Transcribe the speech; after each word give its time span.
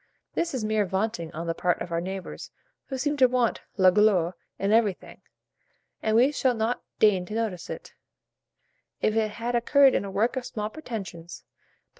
This 0.33 0.55
is 0.55 0.65
mere 0.65 0.87
vaunting 0.87 1.31
on 1.35 1.45
the 1.45 1.53
part 1.53 1.79
of 1.79 1.91
our 1.91 2.01
neighbours, 2.01 2.49
who 2.87 2.97
seem 2.97 3.17
to 3.17 3.27
want 3.27 3.61
la 3.77 3.91
gloire 3.91 4.33
in 4.57 4.71
everything; 4.71 5.21
and 6.01 6.15
we 6.15 6.31
should 6.31 6.57
not 6.57 6.81
deign 6.97 7.23
to 7.27 7.35
notice 7.35 7.69
it, 7.69 7.93
if 9.03 9.15
it 9.15 9.29
had 9.29 9.53
occurred 9.53 9.93
in 9.93 10.03
a 10.03 10.09
work 10.09 10.35
of 10.35 10.43
small 10.47 10.71
pretensions; 10.71 11.43
but 11.45 11.61
M. 11.81 11.83